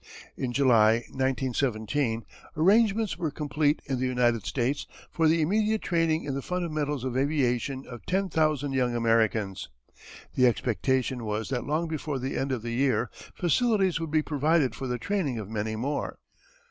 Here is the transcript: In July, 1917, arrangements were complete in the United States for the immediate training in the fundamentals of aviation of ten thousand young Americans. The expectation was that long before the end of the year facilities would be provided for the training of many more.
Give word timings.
In 0.35 0.51
July, 0.51 1.03
1917, 1.09 2.25
arrangements 2.57 3.19
were 3.19 3.29
complete 3.29 3.83
in 3.85 3.99
the 3.99 4.07
United 4.07 4.47
States 4.47 4.87
for 5.11 5.27
the 5.27 5.43
immediate 5.43 5.83
training 5.83 6.23
in 6.23 6.33
the 6.33 6.41
fundamentals 6.41 7.03
of 7.03 7.15
aviation 7.15 7.85
of 7.85 8.03
ten 8.07 8.27
thousand 8.27 8.71
young 8.73 8.95
Americans. 8.95 9.69
The 10.33 10.47
expectation 10.47 11.23
was 11.23 11.49
that 11.49 11.67
long 11.67 11.87
before 11.87 12.17
the 12.17 12.35
end 12.35 12.51
of 12.51 12.63
the 12.63 12.73
year 12.73 13.11
facilities 13.13 13.99
would 13.99 14.09
be 14.09 14.23
provided 14.23 14.73
for 14.73 14.87
the 14.87 14.97
training 14.97 15.37
of 15.37 15.51
many 15.51 15.75
more. 15.75 16.17